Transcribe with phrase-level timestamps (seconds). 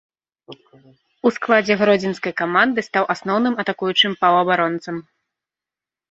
[1.29, 4.95] У складзе гродзенскай каманды стаў асноўным атакуючым паўабаронцам.